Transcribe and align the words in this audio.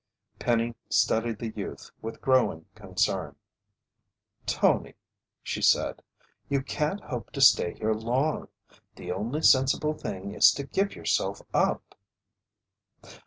Penny 0.39 0.73
studied 0.89 1.37
the 1.37 1.53
youth 1.55 1.91
with 2.01 2.21
growing 2.21 2.65
concern. 2.73 3.35
"Tony," 4.47 4.95
she 5.43 5.61
said, 5.61 6.01
"you 6.49 6.63
can't 6.63 7.01
hope 7.01 7.29
to 7.33 7.39
stay 7.39 7.75
here 7.75 7.93
long. 7.93 8.47
The 8.95 9.11
only 9.11 9.43
sensible 9.43 9.93
thing 9.93 10.33
is 10.33 10.53
to 10.53 10.63
give 10.63 10.95
yourself 10.95 11.43
up." 11.53 11.93